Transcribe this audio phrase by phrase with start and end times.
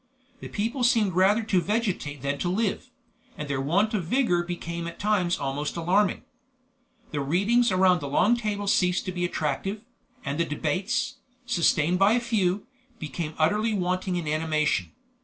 [0.39, 2.89] The people seemed rather to vegetate than to live,
[3.37, 6.23] and their want of vigor became at times almost alarming.
[7.11, 9.85] The readings around the long table ceased to be attractive,
[10.25, 12.65] and the debates, sustained by few,
[12.97, 14.91] became utterly wanting in animation.